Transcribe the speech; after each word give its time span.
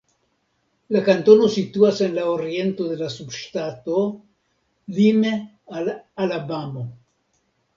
La 0.95 1.01
kantono 1.09 1.49
situas 1.55 1.99
en 2.05 2.15
la 2.15 2.23
oriento 2.31 2.87
de 2.93 2.97
la 3.03 3.11
subŝtato, 3.17 3.99
lime 5.01 5.37
al 5.83 5.93
Alabamo. 6.27 6.89